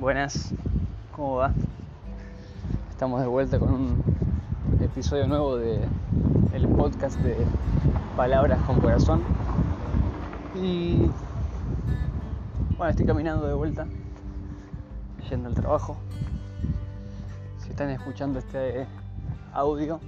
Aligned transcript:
Buenas, 0.00 0.54
¿cómo 1.14 1.34
va? 1.36 1.52
Estamos 2.88 3.20
de 3.20 3.26
vuelta 3.26 3.58
con 3.58 3.74
un 3.74 4.02
episodio 4.80 5.26
nuevo 5.26 5.58
de 5.58 5.78
el 6.54 6.66
podcast 6.68 7.18
de 7.18 7.36
Palabras 8.16 8.58
con 8.62 8.80
Corazón. 8.80 9.22
Y 10.54 11.10
bueno, 12.78 12.88
estoy 12.88 13.04
caminando 13.04 13.46
de 13.46 13.52
vuelta, 13.52 13.86
yendo 15.28 15.50
al 15.50 15.54
trabajo. 15.54 15.98
Si 17.58 17.68
están 17.68 17.90
escuchando 17.90 18.38
este 18.38 18.86
audio 19.52 20.00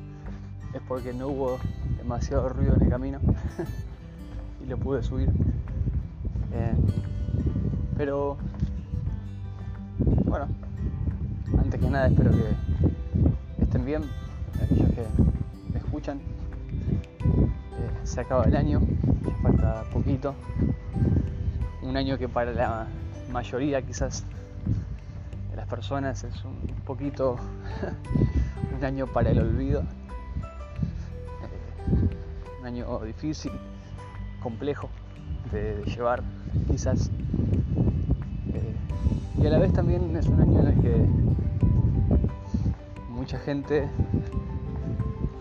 es 0.73 0.81
porque 0.89 1.13
no 1.13 1.29
hubo 1.29 1.59
demasiado 1.99 2.49
ruido 2.49 2.77
en 2.77 2.85
el 2.85 2.89
camino 2.89 3.19
y 4.65 4.69
lo 4.69 4.79
pude 4.79 5.03
subir. 5.03 5.29
Eh, 6.55 6.73
pero 7.99 8.39
bueno, 10.33 10.49
antes 11.59 11.79
que 11.79 11.91
nada 11.91 12.07
espero 12.07 12.31
que 12.31 13.63
estén 13.63 13.85
bien, 13.85 14.03
aquellos 14.63 14.89
que 14.93 15.05
me 15.71 15.79
escuchan. 15.79 16.21
Eh, 17.21 17.91
se 18.05 18.23
acaba 18.23 18.45
el 18.45 18.57
año, 18.57 18.81
falta 19.43 19.85
poquito. 19.93 20.35
Un 21.83 21.99
año 21.99 22.17
que 22.17 22.31
para 22.31 22.51
la 22.53 22.87
mayoría 23.31 23.83
quizás 23.83 24.25
de 25.51 25.57
las 25.57 25.67
personas 25.67 26.25
es 26.25 26.43
un 26.47 26.81
poquito 26.87 27.37
un 28.75 28.83
año 28.83 29.07
para 29.09 29.33
el 29.33 29.39
olvido. 29.39 29.83
Eh, 31.43 32.59
un 32.59 32.67
año 32.67 33.01
difícil, 33.01 33.53
complejo 34.43 34.89
de, 35.53 35.85
llevar 35.85 36.23
quizás. 36.71 37.11
Y 39.43 39.47
a 39.47 39.51
la 39.51 39.59
vez 39.59 39.73
también 39.73 40.15
es 40.17 40.29
un 40.29 40.41
año 40.41 40.61
en 40.61 40.67
el 40.69 40.81
que 40.81 41.05
mucha 43.11 43.41
gente 43.41 43.89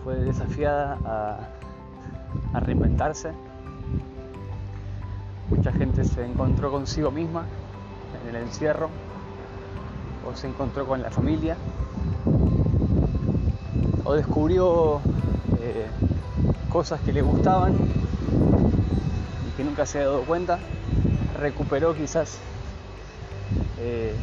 fue 0.02 0.16
desafiada 0.16 0.98
a, 2.52 2.60
reinventarse. 2.60 3.30
Mucha 5.50 5.70
gente 5.70 6.02
se 6.02 6.26
encontró 6.26 6.72
consigo 6.72 7.12
misma 7.12 7.44
en 8.20 8.34
el 8.34 8.42
encierro 8.42 8.90
o 10.28 10.34
se 10.34 10.48
encontró 10.48 10.84
con 10.84 11.00
la 11.00 11.10
familia 11.12 11.56
o 14.02 14.14
descubrió 14.14 14.96
eh, 15.60 15.86
cosas 16.70 17.00
que 17.02 17.12
le 17.12 17.22
gustaban 17.22 17.74
y 19.46 19.56
que 19.56 19.62
nunca 19.62 19.86
se 19.86 19.98
había 19.98 20.10
dado 20.10 20.24
cuenta, 20.24 20.58
recuperó 21.38 21.94
quizás 21.94 22.40
eh, 23.84 24.14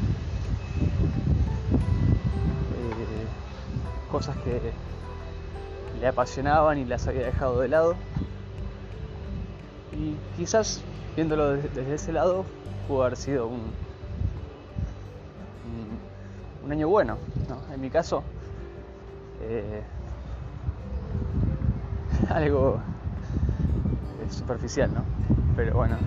eh, 2.75 3.27
cosas 4.09 4.37
que 4.37 4.71
le 5.99 6.07
apasionaban 6.07 6.77
y 6.77 6.85
las 6.85 7.07
había 7.07 7.25
dejado 7.25 7.59
de 7.59 7.67
lado. 7.67 7.95
Y 9.91 10.15
quizás 10.37 10.81
viéndolo 11.15 11.57
desde, 11.57 11.93
ese 11.93 12.13
lado 12.13 12.45
pudo 12.87 13.03
haber 13.03 13.17
sido 13.17 13.47
un, 13.47 13.59
un, 16.63 16.71
año 16.71 16.87
bueno. 16.87 17.17
En 17.73 17.81
mi 17.81 17.89
caso, 17.89 18.23
eh, 19.41 19.81
algo 22.29 22.79
superficial, 24.31 24.93
¿no? 24.93 25.03
Pero 25.55 25.73
bueno, 25.73 25.97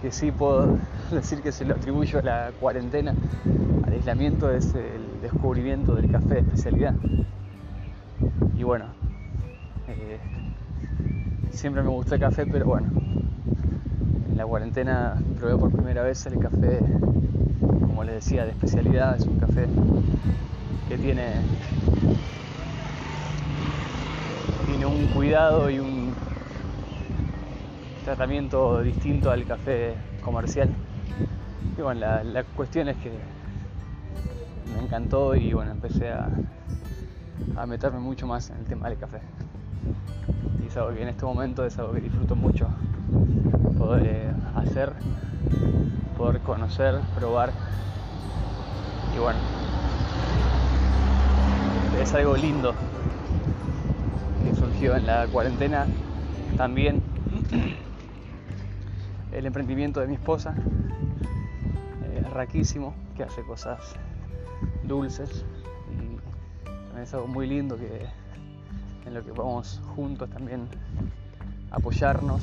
que 0.00 0.10
sí 0.10 0.30
puedo 0.30 0.78
decir 1.20 1.40
que 1.42 1.52
se 1.52 1.64
lo 1.64 1.74
atribuyo 1.74 2.18
a 2.18 2.22
la 2.22 2.52
cuarentena, 2.58 3.14
al 3.86 3.92
aislamiento, 3.92 4.50
es 4.50 4.74
el 4.74 5.20
descubrimiento 5.22 5.94
del 5.94 6.10
café 6.10 6.34
de 6.34 6.40
especialidad. 6.40 6.94
Y 8.56 8.62
bueno, 8.64 8.86
eh, 9.88 10.18
siempre 11.50 11.82
me 11.82 11.88
gustó 11.88 12.16
el 12.16 12.20
café, 12.20 12.46
pero 12.46 12.66
bueno, 12.66 12.88
en 14.30 14.36
la 14.36 14.44
cuarentena 14.44 15.16
probé 15.38 15.56
por 15.56 15.70
primera 15.70 16.02
vez 16.02 16.26
el 16.26 16.38
café, 16.38 16.80
como 17.60 18.02
les 18.02 18.16
decía, 18.16 18.44
de 18.44 18.50
especialidad, 18.50 19.16
es 19.16 19.26
un 19.26 19.38
café 19.38 19.66
que 20.88 20.98
tiene, 20.98 21.30
tiene 24.66 24.86
un 24.86 25.06
cuidado 25.14 25.70
y 25.70 25.78
un 25.78 26.12
tratamiento 28.04 28.82
distinto 28.82 29.30
al 29.30 29.44
café 29.44 29.94
comercial. 30.20 30.68
Y 31.76 31.82
bueno, 31.82 32.00
la, 32.00 32.44
cuestión 32.44 32.88
es 32.88 32.96
que 32.98 33.10
me 34.74 34.84
encantó 34.84 35.34
y 35.34 35.52
bueno, 35.52 35.72
empecé 35.72 36.10
a, 36.10 36.28
a 37.56 37.66
meterme 37.66 37.98
mucho 37.98 38.26
más 38.26 38.50
en 38.50 38.58
el 38.58 38.64
tema 38.64 38.88
del 38.88 38.98
café. 38.98 39.20
Y 40.62 40.66
es 40.66 40.76
algo 40.76 40.94
que 40.94 41.02
en 41.02 41.08
este 41.08 41.24
momento 41.24 41.64
es 41.64 41.78
algo 41.78 41.92
que 41.92 42.00
disfruto 42.00 42.36
mucho 42.36 42.68
poder 43.78 44.06
eh, 44.06 44.32
hacer, 44.56 44.92
poder 46.16 46.40
conocer, 46.40 47.00
probar. 47.14 47.52
Y 49.14 49.18
bueno, 49.18 49.38
es 52.00 52.14
algo 52.14 52.36
lindo 52.36 52.74
que 54.44 54.54
surgió 54.54 54.96
en 54.96 55.06
la 55.06 55.26
cuarentena 55.26 55.86
también 56.56 57.02
el 59.32 59.46
emprendimiento 59.46 60.00
de 60.00 60.06
mi 60.06 60.14
esposa, 60.14 60.54
raquísimo, 62.30 62.94
que 63.16 63.22
hace 63.24 63.42
cosas 63.42 63.94
dulces 64.84 65.44
y 65.90 66.16
también 66.64 67.02
es 67.02 67.14
algo 67.14 67.26
muy 67.26 67.46
lindo 67.46 67.76
que 67.76 68.08
en 69.06 69.14
lo 69.14 69.24
que 69.24 69.32
vamos 69.32 69.80
juntos 69.94 70.30
también 70.30 70.66
apoyarnos 71.70 72.42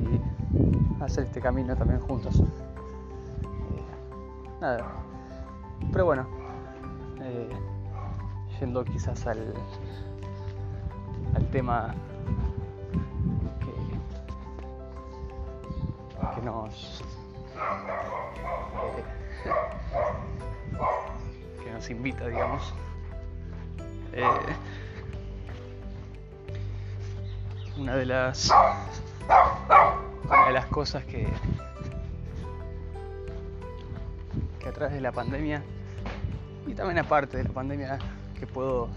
y 0.00 1.02
hacer 1.02 1.24
este 1.24 1.40
camino 1.40 1.76
también 1.76 2.00
juntos. 2.00 2.40
Eh, 2.40 2.44
nada, 4.60 4.84
pero 5.92 6.06
bueno, 6.06 6.26
eh, 7.20 7.48
yendo 8.60 8.84
quizás 8.84 9.26
al, 9.26 9.54
al 11.34 11.50
tema 11.50 11.94
nos 16.42 17.02
que 21.62 21.70
nos 21.70 21.90
invita 21.90 22.26
digamos. 22.26 22.74
Eh, 24.12 24.24
una 27.78 27.96
de 27.96 28.06
las 28.06 28.50
una 30.26 30.46
de 30.46 30.52
las 30.52 30.66
cosas 30.66 31.04
que 31.04 31.26
que 34.60 34.68
a 34.68 34.72
través 34.72 34.94
de 34.94 35.00
la 35.00 35.12
pandemia 35.12 35.62
y 36.66 36.74
también 36.74 36.98
aparte 36.98 37.38
de 37.38 37.44
la 37.44 37.50
pandemia 37.50 37.98
que 38.38 38.46
puedo 38.46 38.88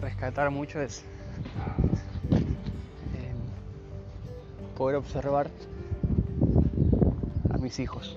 rescatar 0.00 0.50
mucho 0.50 0.80
es 0.80 1.04
eh, 2.30 3.34
poder 4.76 4.96
observar 4.96 5.50
mis 7.60 7.78
hijos. 7.78 8.16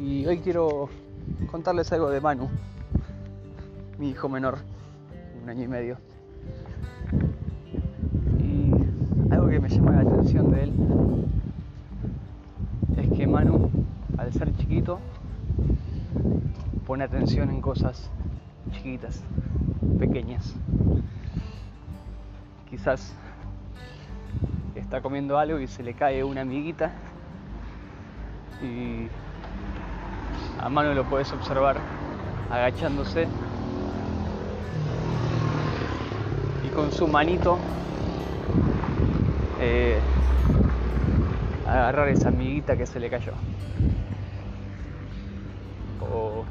Y 0.00 0.26
hoy 0.26 0.38
quiero 0.38 0.88
contarles 1.50 1.90
algo 1.92 2.10
de 2.10 2.20
Manu, 2.20 2.48
mi 3.98 4.10
hijo 4.10 4.28
menor, 4.28 4.58
un 5.42 5.48
año 5.48 5.64
y 5.64 5.68
medio. 5.68 5.96
Y 8.38 8.72
algo 9.32 9.48
que 9.48 9.60
me 9.60 9.68
llama 9.68 9.92
la 9.92 10.00
atención 10.02 10.50
de 10.52 10.62
él 10.64 10.72
es 12.98 13.10
que 13.16 13.26
Manu, 13.26 13.70
al 14.18 14.32
ser 14.32 14.54
chiquito, 14.56 14.98
pone 16.86 17.04
atención 17.04 17.50
en 17.50 17.60
cosas 17.60 18.10
chiquitas, 18.72 19.22
pequeñas. 19.98 20.54
Quizás 22.68 23.14
está 24.90 25.02
comiendo 25.02 25.38
algo 25.38 25.60
y 25.60 25.68
se 25.68 25.84
le 25.84 25.94
cae 25.94 26.24
una 26.24 26.40
amiguita. 26.40 26.90
Y 28.60 29.06
a 30.60 30.68
mano 30.68 30.94
lo 30.94 31.04
puedes 31.04 31.32
observar 31.32 31.76
agachándose. 32.50 33.28
Y 36.66 36.68
con 36.70 36.90
su 36.90 37.06
manito 37.06 37.56
eh, 39.60 40.00
agarrar 41.68 42.08
esa 42.08 42.30
amiguita 42.30 42.76
que 42.76 42.84
se 42.84 42.98
le 42.98 43.08
cayó. 43.10 43.34
O 46.00 46.44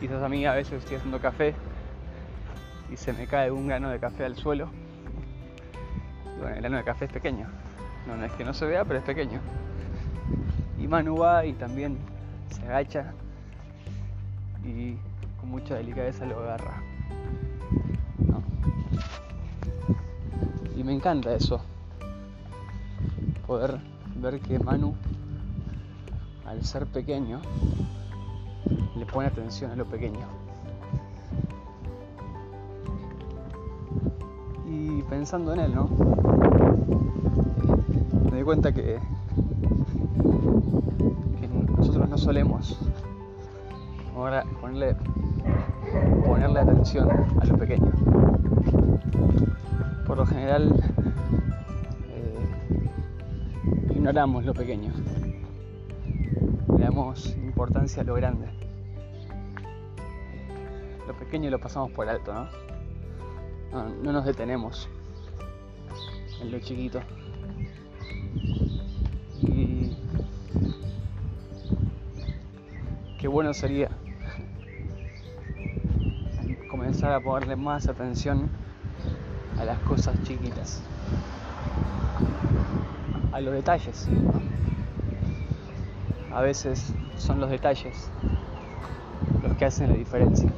quizás 0.00 0.22
a 0.22 0.28
mí 0.30 0.46
a 0.46 0.54
veces 0.54 0.78
estoy 0.78 0.96
haciendo 0.96 1.20
café 1.20 1.54
y 2.90 2.96
se 2.96 3.12
me 3.12 3.26
cae 3.26 3.50
un 3.50 3.68
grano 3.68 3.90
de 3.90 3.98
café 3.98 4.24
al 4.24 4.36
suelo 4.36 4.70
el 6.48 6.56
grano 6.56 6.76
de 6.76 6.84
café 6.84 7.06
es 7.06 7.12
pequeño, 7.12 7.46
No, 8.06 8.24
es 8.24 8.32
que 8.32 8.44
no 8.44 8.54
se 8.54 8.66
vea, 8.66 8.84
pero 8.84 8.98
es 8.98 9.04
pequeño. 9.04 9.40
Y 10.80 10.86
Manu 10.88 11.16
va 11.16 11.44
y 11.46 11.52
también 11.52 11.98
se 12.50 12.66
agacha 12.66 13.12
y 14.64 14.96
con 15.40 15.50
mucha 15.50 15.74
delicadeza 15.74 16.24
lo 16.26 16.38
agarra. 16.40 16.82
Y 20.76 20.84
me 20.84 20.92
encanta 20.92 21.34
eso. 21.34 21.60
Poder 23.46 23.78
ver 24.16 24.40
que 24.40 24.58
Manu, 24.58 24.94
al 26.46 26.64
ser 26.64 26.86
pequeño, 26.86 27.40
le 28.96 29.06
pone 29.06 29.28
atención 29.28 29.70
a 29.70 29.76
lo 29.76 29.84
pequeño. 29.84 30.26
Y 34.72 35.02
pensando 35.02 35.52
en 35.52 35.60
él, 35.60 35.74
¿no? 35.74 35.86
Me 38.24 38.30
doy 38.30 38.42
cuenta 38.42 38.72
que, 38.72 38.98
que 41.40 41.48
nosotros 41.76 42.08
no 42.08 42.16
solemos 42.16 42.78
ahora 44.16 44.44
ponerle, 44.62 44.96
ponerle 46.24 46.60
atención 46.60 47.06
a 47.38 47.44
lo 47.44 47.58
pequeño. 47.58 47.92
Por 50.06 50.16
lo 50.16 50.24
general 50.24 50.72
eh, 52.08 52.46
ignoramos 53.90 54.46
lo 54.46 54.54
pequeño, 54.54 54.90
le 56.78 56.84
damos 56.84 57.36
importancia 57.36 58.00
a 58.02 58.04
lo 58.06 58.14
grande. 58.14 58.46
Lo 61.06 61.14
pequeño 61.18 61.50
lo 61.50 61.58
pasamos 61.58 61.90
por 61.90 62.08
alto, 62.08 62.32
¿no? 62.32 62.46
No, 63.72 63.88
no 63.88 64.12
nos 64.12 64.24
detenemos 64.24 64.88
en 66.40 66.52
lo 66.52 66.58
chiquito. 66.60 67.00
Y 69.40 69.96
qué 73.18 73.28
bueno 73.28 73.54
sería 73.54 73.88
comenzar 76.70 77.12
a 77.12 77.20
ponerle 77.20 77.56
más 77.56 77.88
atención 77.88 78.50
a 79.58 79.64
las 79.64 79.78
cosas 79.80 80.16
chiquitas, 80.24 80.82
a 83.32 83.40
los 83.40 83.54
detalles. 83.54 84.08
A 86.32 86.40
veces 86.40 86.92
son 87.16 87.40
los 87.40 87.50
detalles 87.50 88.10
los 89.42 89.56
que 89.56 89.64
hacen 89.64 89.88
la 89.90 89.96
diferencia. 89.96 90.48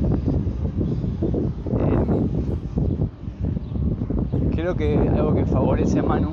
Eh, 1.79 2.05
creo 4.65 4.77
que 4.77 4.97
algo 5.11 5.35
que 5.35 5.45
favorece 5.45 5.99
a 5.99 6.03
Manu 6.03 6.33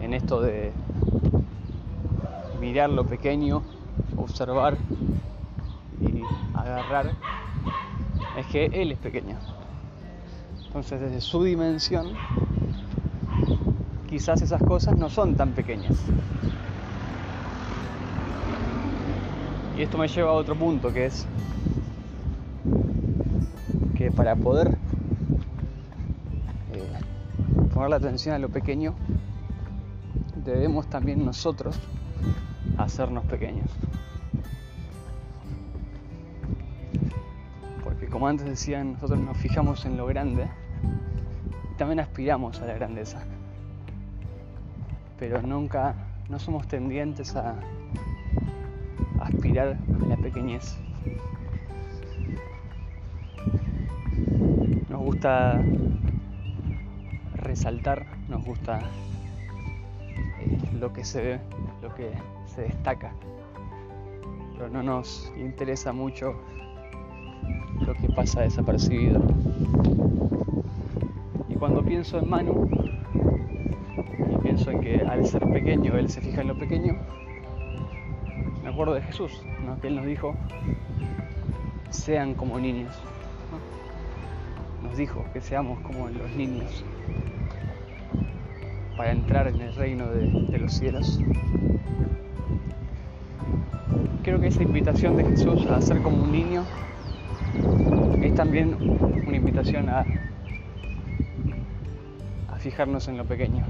en 0.00 0.12
esto 0.12 0.42
de 0.42 0.72
mirar 2.60 2.90
lo 2.90 3.06
pequeño, 3.06 3.62
observar 4.16 4.76
y 6.00 6.20
agarrar 6.58 7.12
es 8.36 8.46
que 8.46 8.64
él 8.64 8.90
es 8.90 8.98
pequeño. 8.98 9.36
Entonces 10.66 11.00
desde 11.00 11.20
su 11.20 11.44
dimensión, 11.44 12.08
quizás 14.10 14.42
esas 14.42 14.64
cosas 14.64 14.96
no 14.98 15.08
son 15.10 15.36
tan 15.36 15.52
pequeñas. 15.52 15.94
Y 19.78 19.82
esto 19.82 19.96
me 19.96 20.08
lleva 20.08 20.30
a 20.30 20.34
otro 20.34 20.56
punto, 20.56 20.92
que 20.92 21.06
es 21.06 21.24
que 23.96 24.10
para 24.10 24.34
poder 24.34 24.81
la 27.88 27.96
atención 27.96 28.34
a 28.34 28.38
lo 28.38 28.48
pequeño, 28.48 28.94
debemos 30.44 30.88
también 30.88 31.24
nosotros 31.24 31.78
hacernos 32.78 33.24
pequeños. 33.24 33.70
como 38.12 38.28
antes 38.28 38.46
decían, 38.46 38.92
nosotros 38.92 39.18
nos 39.20 39.36
fijamos 39.38 39.86
en 39.86 39.96
lo 39.96 40.06
grande 40.06 40.46
y 41.72 41.78
también 41.78 41.98
aspiramos 41.98 42.60
a 42.60 42.66
la 42.66 42.74
grandeza. 42.74 43.22
Pero 45.18 45.40
nunca, 45.40 45.94
no 46.28 46.38
somos 46.38 46.68
tendientes 46.68 47.34
a, 47.34 47.54
aspirar 49.18 49.78
a 50.02 50.06
la 50.06 50.16
pequeñez. 50.18 50.76
Nos 54.90 55.00
gusta 55.00 55.62
resaltar, 57.42 58.06
nos 58.28 58.44
gusta 58.44 58.80
eh, 60.40 60.58
lo 60.78 60.92
que 60.92 61.04
se 61.04 61.22
ve, 61.22 61.40
lo 61.82 61.94
que 61.94 62.10
se 62.46 62.62
destaca, 62.62 63.12
pero 64.54 64.68
no 64.68 64.82
nos 64.82 65.32
interesa 65.36 65.92
mucho 65.92 66.34
lo 67.80 67.94
que 67.94 68.08
pasa 68.08 68.42
desapercibido. 68.42 69.20
Y 71.48 71.54
cuando 71.54 71.84
pienso 71.84 72.18
en 72.18 72.30
Manu, 72.30 72.68
y 74.30 74.36
pienso 74.42 74.70
en 74.70 74.80
que 74.80 74.96
al 75.00 75.26
ser 75.26 75.46
pequeño 75.52 75.96
él 75.96 76.08
se 76.08 76.20
fija 76.20 76.42
en 76.42 76.48
lo 76.48 76.58
pequeño, 76.58 76.96
me 78.62 78.70
acuerdo 78.70 78.94
de 78.94 79.02
Jesús, 79.02 79.42
que 79.80 79.88
él 79.88 79.96
nos 79.96 80.06
dijo, 80.06 80.34
sean 81.90 82.34
como 82.34 82.58
niños. 82.58 82.94
Nos 84.82 84.96
dijo 84.96 85.24
que 85.32 85.40
seamos 85.40 85.80
como 85.80 86.08
los 86.08 86.30
niños 86.32 86.84
para 89.02 89.14
entrar 89.14 89.48
en 89.48 89.60
el 89.60 89.74
reino 89.74 90.06
de, 90.06 90.58
los 90.58 90.74
cielos. 90.74 91.18
Creo 94.22 94.40
que 94.40 94.46
esa 94.46 94.62
invitación 94.62 95.16
de 95.16 95.24
Jesús 95.24 95.66
a 95.66 95.80
ser 95.80 96.00
como 96.02 96.22
un 96.22 96.30
niño 96.30 96.62
es 98.22 98.32
también 98.36 98.76
una 99.26 99.36
invitación 99.36 99.88
a, 99.88 100.04
a 102.48 102.56
fijarnos 102.58 103.08
en 103.08 103.16
lo 103.16 103.24
pequeño. 103.24 103.64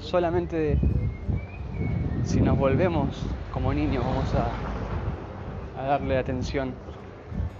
Solamente 0.00 0.80
si 2.24 2.40
nos 2.40 2.58
volvemos 2.58 3.24
como 3.52 3.72
niños 3.72 4.04
vamos 4.04 4.34
a, 4.34 5.80
a 5.80 5.86
darle 5.86 6.18
atención 6.18 6.74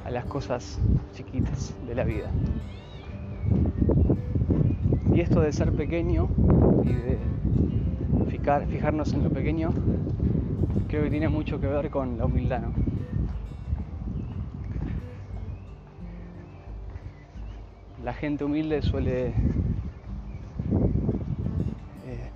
a 0.05 0.11
las 0.11 0.25
cosas 0.25 0.81
chiquitas 1.13 1.77
de 1.87 1.95
la 1.95 2.03
vida. 2.03 2.29
Y 5.21 5.23
esto 5.23 5.43
de 5.43 5.53
ser 5.53 5.71
pequeño 5.73 6.31
y 6.83 6.95
de 6.95 7.19
fijar, 8.31 8.67
fijarnos 8.67 9.13
en 9.13 9.23
lo 9.23 9.29
pequeño, 9.29 9.71
creo 10.89 11.03
que 11.03 11.11
tiene 11.11 11.29
mucho 11.29 11.61
que 11.61 11.67
ver 11.67 11.91
con 11.91 12.17
la 12.17 12.25
humildad. 12.25 12.63
¿no? 12.63 12.73
la 18.03 18.15
gente 18.15 18.45
humilde 18.45 18.81
suele 18.81 19.27
eh, 22.07 22.31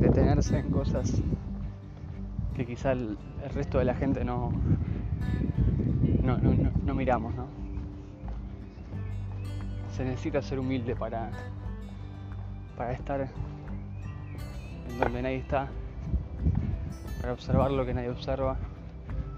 detenerse 0.00 0.58
en 0.58 0.70
cosas 0.70 1.22
que 2.56 2.66
quizá 2.66 2.90
el, 2.90 3.16
resto 3.54 3.78
de 3.78 3.84
la 3.84 3.94
gente 3.94 4.24
no, 4.24 4.50
no, 6.24 6.94
miramos, 6.96 7.32
¿no? 7.36 7.46
Se 9.96 10.04
necesita 10.04 10.42
ser 10.42 10.58
humilde 10.58 10.96
para, 10.96 11.30
para 12.76 12.92
estar 12.92 13.20
en 13.20 14.98
donde 14.98 15.22
nadie 15.22 15.36
está, 15.36 15.68
para 17.20 17.32
observar 17.32 17.70
lo 17.70 17.86
que 17.86 17.94
nadie 17.94 18.10
observa, 18.10 18.56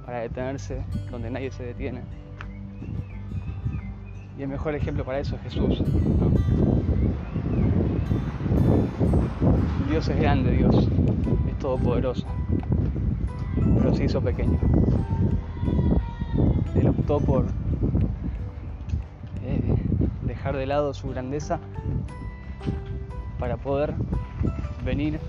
para 0.05 0.21
detenerse 0.21 0.83
donde 1.11 1.31
nadie 1.31 1.51
se 1.51 1.63
detiene. 1.63 2.03
Y 4.39 4.43
el 4.43 4.49
mejor 4.49 4.75
ejemplo 4.75 5.05
para 5.05 5.21
eso 5.21 5.37
es 5.37 5.43
Jesús. 5.43 5.83
Dios 9.89 10.09
es 10.09 10.21
grande, 10.21 10.53
Dios 10.53 10.89
es 11.49 11.59
todopoderoso, 11.59 12.27
pero 13.79 13.95
se 13.95 14.05
hizo 14.05 14.21
pequeño. 14.21 14.59
Él 16.75 16.89
optó 16.89 17.19
por 17.19 17.47
eh, 19.45 19.77
dejar 20.23 20.57
de 20.57 20.67
lado 20.67 20.95
su 20.95 21.09
grandeza 21.09 21.59
para 23.39 23.57
poder 23.57 23.95
venir 24.85 25.21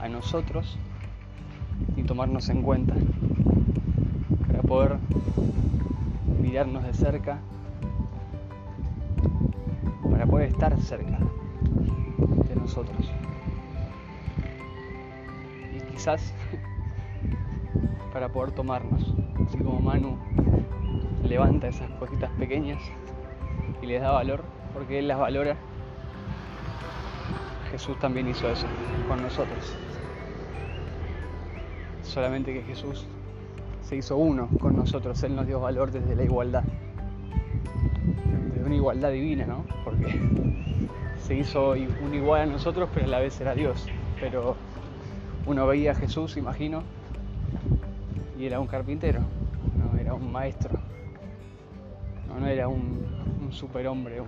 a 0.00 0.08
nosotros 0.08 0.78
y 1.96 2.02
tomarnos 2.02 2.48
en 2.48 2.62
cuenta, 2.62 2.94
para 4.46 4.62
poder 4.62 4.96
mirarnos 6.40 6.84
de 6.84 6.94
cerca, 6.94 7.38
para 10.10 10.26
poder 10.26 10.48
estar 10.48 10.78
cerca 10.80 11.18
de 12.48 12.56
nosotros. 12.56 13.10
Y 15.74 15.80
quizás 15.92 16.34
para 18.12 18.28
poder 18.28 18.52
tomarnos, 18.52 19.14
así 19.46 19.58
como 19.58 19.80
Manu 19.80 20.16
levanta 21.24 21.68
esas 21.68 21.90
cositas 21.92 22.30
pequeñas 22.32 22.82
y 23.82 23.86
les 23.86 24.00
da 24.00 24.12
valor, 24.12 24.55
porque 24.76 24.98
Él 24.98 25.08
las 25.08 25.18
valora, 25.18 25.56
Jesús 27.70 27.98
también 27.98 28.28
hizo 28.28 28.46
eso 28.50 28.66
con 29.08 29.22
nosotros. 29.22 29.74
Solamente 32.02 32.52
que 32.52 32.60
Jesús 32.60 33.06
se 33.80 33.96
hizo 33.96 34.18
uno 34.18 34.50
con 34.60 34.76
nosotros, 34.76 35.22
Él 35.22 35.34
nos 35.34 35.46
dio 35.46 35.60
valor 35.60 35.92
desde 35.92 36.14
la 36.14 36.24
igualdad, 36.24 36.62
desde 38.52 38.66
una 38.66 38.74
igualdad 38.74 39.12
divina, 39.12 39.46
¿no? 39.46 39.64
Porque 39.82 40.20
se 41.22 41.36
hizo 41.36 41.70
un 41.70 42.12
igual 42.12 42.42
a 42.42 42.46
nosotros, 42.46 42.90
pero 42.92 43.06
a 43.06 43.08
la 43.08 43.20
vez 43.20 43.40
era 43.40 43.54
Dios. 43.54 43.86
Pero 44.20 44.56
uno 45.46 45.66
veía 45.66 45.92
a 45.92 45.94
Jesús, 45.94 46.36
imagino, 46.36 46.82
y 48.38 48.44
era 48.44 48.60
un 48.60 48.66
carpintero, 48.66 49.20
no 49.78 49.98
era 49.98 50.12
un 50.12 50.30
maestro, 50.30 50.78
no, 52.28 52.46
era 52.46 52.68
un, 52.68 53.06
superhombre, 53.50 54.20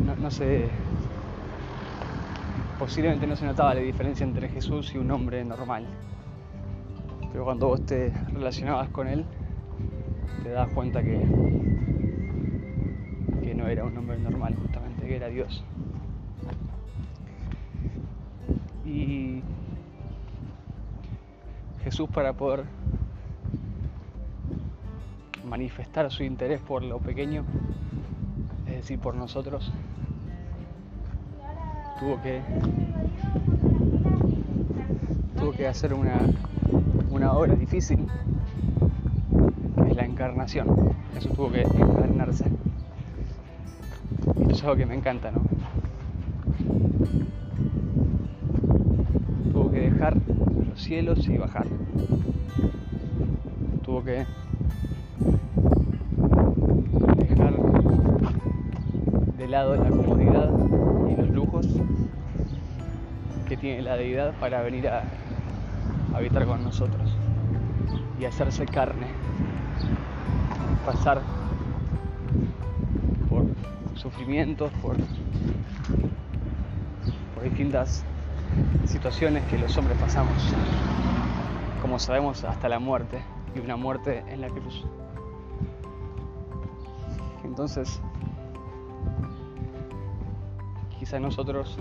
no, 0.00 0.16
no, 0.16 0.30
posiblemente 2.78 3.26
no 3.26 3.36
se 3.36 3.46
notaba 3.46 3.74
la 3.74 3.80
diferencia 3.80 4.24
entre 4.24 4.48
Jesús 4.48 4.94
y 4.94 4.98
un 4.98 5.10
hombre 5.10 5.44
normal. 5.44 5.86
Pero 7.32 7.44
cuando 7.44 7.68
vos 7.68 7.84
te 7.84 8.12
relacionabas 8.32 8.88
con 8.90 9.08
él, 9.08 9.24
te 10.42 10.50
das 10.50 10.68
cuenta 10.68 11.02
que, 11.02 11.20
que 13.42 13.54
no 13.54 13.66
era 13.66 13.84
un 13.84 13.96
hombre 13.96 14.18
normal, 14.18 14.54
justamente 14.54 15.06
que 15.06 15.16
era 15.16 15.28
Dios. 15.28 15.64
Y 18.84 19.42
Jesús 21.82 22.08
para 22.10 22.32
poder 22.32 22.64
manifestar 25.44 26.10
su 26.10 26.22
interés 26.22 26.60
por 26.60 26.82
lo 26.82 26.98
pequeño, 26.98 27.44
decir, 28.84 28.98
por 28.98 29.14
nosotros, 29.14 29.72
tuvo 31.98 32.20
que 32.20 32.42
tuvo 35.38 35.52
que 35.52 35.66
hacer 35.66 35.94
una, 35.94 36.20
una 37.10 37.32
obra 37.32 37.54
difícil, 37.54 38.06
que 39.82 39.90
es 39.90 39.96
la 39.96 40.04
encarnación. 40.04 40.68
Jesús 41.14 41.32
tuvo 41.32 41.50
que 41.50 41.62
encarnarse. 41.62 42.44
Y 44.46 44.52
es 44.52 44.62
algo 44.62 44.76
que 44.76 44.84
me 44.84 44.96
encanta, 44.96 45.30
¿no? 45.30 45.40
Tuvo 49.50 49.70
que 49.70 49.80
dejar 49.80 50.14
los 50.68 50.82
cielos 50.82 51.26
y 51.26 51.38
bajar. 51.38 51.66
Tuvo 53.82 54.04
que 54.04 54.26
lado 59.54 59.76
la 59.76 59.88
comodidad 59.88 60.50
y 61.08 61.14
los 61.14 61.30
lujos 61.30 61.68
que 63.46 63.56
tiene 63.56 63.82
la 63.82 63.94
deidad 63.94 64.34
para 64.40 64.60
venir 64.62 64.88
a 64.88 65.04
habitar 66.12 66.44
con 66.44 66.64
nosotros 66.64 67.16
y 68.18 68.24
hacerse 68.24 68.66
carne, 68.66 69.06
pasar 70.84 71.22
por 73.30 73.44
sufrimientos, 73.94 74.72
por, 74.82 74.96
por 77.36 77.44
distintas 77.44 78.04
situaciones 78.86 79.44
que 79.44 79.56
los 79.56 79.78
hombres 79.78 79.96
pasamos, 79.98 80.34
como 81.80 82.00
sabemos 82.00 82.42
hasta 82.42 82.68
la 82.68 82.80
muerte 82.80 83.22
y 83.54 83.60
una 83.60 83.76
muerte 83.76 84.24
en 84.26 84.40
la 84.40 84.48
cruz. 84.48 84.84
Entonces, 87.44 88.00
quizá 91.04 91.20
nosotros 91.20 91.76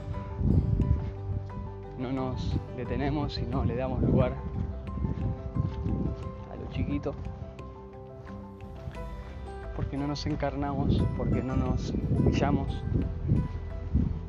no 1.97 2.11
nos 2.11 2.57
detenemos 2.75 3.37
y 3.37 3.43
no 3.43 3.63
le 3.63 3.77
damos 3.77 4.01
lugar 4.01 4.33
a 6.51 6.55
lo 6.57 6.69
chiquito, 6.71 7.15
porque 9.77 9.95
no 9.95 10.07
nos 10.07 10.25
encarnamos, 10.25 11.01
porque 11.15 11.41
no 11.41 11.55
nos 11.55 11.93
humillamos, 12.19 12.83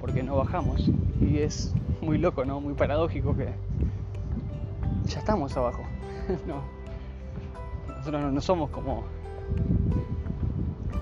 porque 0.01 0.23
no 0.23 0.37
bajamos. 0.37 0.89
Y 1.21 1.39
es 1.39 1.75
muy 2.01 2.17
loco, 2.17 2.45
¿no? 2.45 2.61
Muy 2.61 2.75
paradójico 2.75 3.35
que 3.37 3.49
ya 5.07 5.19
estamos 5.19 5.57
abajo. 5.57 5.83
no. 6.47 6.63
Nosotros 7.97 8.33
no 8.33 8.41
somos 8.41 8.71
como, 8.71 9.03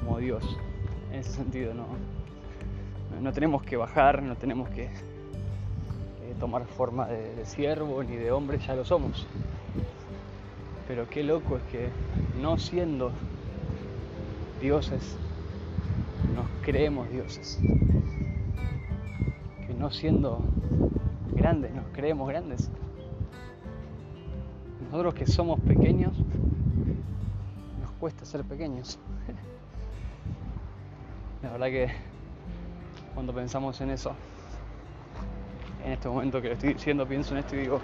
como 0.00 0.16
Dios 0.16 0.58
en 1.11 1.20
ese 1.20 1.32
sentido, 1.32 1.75
¿no? 1.75 1.84
No 3.23 3.33
tenemos 3.33 3.62
que 3.62 3.76
bajar, 3.76 4.21
no 4.21 4.37
tenemos 4.37 4.69
que 4.71 4.91
tomar 6.41 6.67
forma 6.67 7.07
de, 7.07 7.47
siervo 7.47 8.02
ni 8.02 8.17
de 8.17 8.33
hombre, 8.33 8.59
ya 8.59 8.75
lo 8.75 8.85
somos. 8.85 9.29
Pero 10.88 11.09
qué 11.09 11.23
loco 11.23 11.57
es 11.57 11.62
que 11.71 11.88
no 12.41 12.59
siendo 12.59 13.12
dioses, 14.61 15.17
nos 16.35 16.47
creemos 16.62 17.09
dioses. 17.11 17.61
Que 19.69 19.75
no 19.75 19.93
siendo 19.93 20.43
grandes, 21.33 21.73
nos 21.73 21.87
creemos 21.93 22.29
grandes. 22.29 22.69
Nosotros 24.91 25.14
que 25.14 25.29
somos 25.29 25.61
pequeños, 25.61 26.12
nos 27.81 27.93
cuesta 28.00 28.25
ser 28.25 28.43
pequeños. 28.43 28.99
La 31.45 31.52
verdad 31.52 31.67
que 31.69 32.12
cuando 33.14 33.33
pensamos 33.33 33.81
en 33.81 33.90
eso. 33.90 34.12
En 35.85 35.92
este 35.92 36.09
momento 36.09 36.40
que 36.40 36.49
lo 36.49 36.54
estoy 36.54 36.75
diciendo, 36.75 37.07
pienso 37.07 37.35
en 37.35 37.40
esto 37.40 37.57
y 37.57 37.61
digo, 37.61 37.81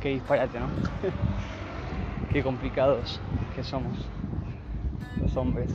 qué 0.00 0.10
disparate, 0.10 0.58
¿no? 0.60 0.66
qué 2.32 2.42
complicados 2.42 3.20
que 3.54 3.62
somos 3.62 3.92
los 5.20 5.36
hombres, 5.36 5.70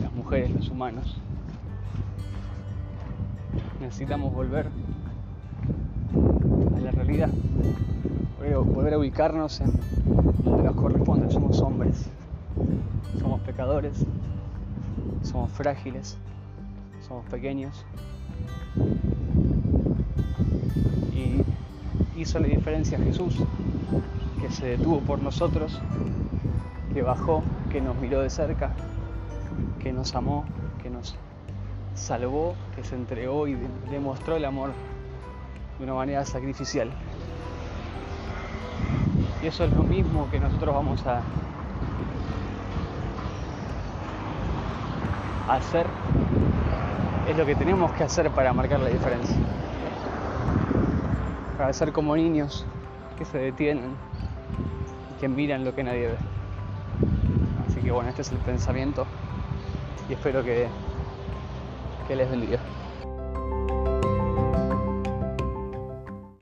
las 0.00 0.12
mujeres, 0.12 0.50
los 0.50 0.68
humanos. 0.68 1.16
Necesitamos 3.80 4.32
volver 4.32 4.66
a 6.76 6.80
la 6.80 6.90
realidad, 6.90 7.30
volver 8.64 8.94
a 8.94 8.98
ubicarnos 8.98 9.60
en 9.60 9.72
donde 10.44 10.62
nos 10.62 10.76
corresponde, 10.76 11.30
somos 11.30 11.60
hombres, 11.60 12.08
somos 13.18 13.40
pecadores, 13.40 14.06
somos 15.26 15.50
frágiles, 15.52 16.16
somos 17.06 17.24
pequeños. 17.26 17.84
Y 21.12 21.42
hizo 22.20 22.38
la 22.38 22.46
diferencia 22.46 22.98
Jesús, 22.98 23.36
que 24.40 24.50
se 24.50 24.66
detuvo 24.66 25.00
por 25.00 25.20
nosotros, 25.20 25.80
que 26.94 27.02
bajó, 27.02 27.42
que 27.70 27.80
nos 27.80 27.96
miró 27.96 28.20
de 28.20 28.30
cerca, 28.30 28.70
que 29.82 29.92
nos 29.92 30.14
amó, 30.14 30.44
que 30.82 30.90
nos 30.90 31.16
salvó, 31.94 32.54
que 32.74 32.84
se 32.84 32.94
entregó 32.94 33.48
y 33.48 33.56
demostró 33.90 34.36
el 34.36 34.44
amor 34.44 34.70
de 35.78 35.84
una 35.84 35.94
manera 35.94 36.24
sacrificial. 36.24 36.90
Y 39.42 39.46
eso 39.46 39.64
es 39.64 39.72
lo 39.72 39.82
mismo 39.82 40.28
que 40.30 40.40
nosotros 40.40 40.74
vamos 40.74 41.06
a 41.06 41.22
hacer 45.48 45.86
es 47.28 47.36
lo 47.36 47.44
que 47.44 47.54
tenemos 47.54 47.90
que 47.92 48.04
hacer 48.04 48.30
para 48.30 48.52
marcar 48.52 48.80
la 48.80 48.88
diferencia. 48.88 49.36
Para 51.58 51.72
ser 51.72 51.92
como 51.92 52.16
niños 52.16 52.64
que 53.18 53.24
se 53.24 53.38
detienen 53.38 53.96
y 55.16 55.20
que 55.20 55.28
miran 55.28 55.64
lo 55.64 55.74
que 55.74 55.82
nadie 55.82 56.08
ve. 56.08 56.16
Así 57.68 57.80
que 57.80 57.90
bueno, 57.90 58.08
este 58.08 58.22
es 58.22 58.32
el 58.32 58.38
pensamiento 58.38 59.06
y 60.08 60.12
espero 60.12 60.44
que, 60.44 60.68
que 62.06 62.16
les 62.16 62.30
bendiga. 62.30 62.60